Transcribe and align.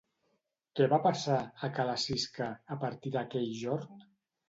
Què 0.79 0.87
va 0.93 0.99
passar, 1.03 1.37
a 1.69 1.71
ca 1.77 1.87
la 1.91 1.99
Sisca, 2.07 2.51
a 2.77 2.81
partir 2.87 3.17
d'aquell 3.21 3.51
jorn? 3.65 4.07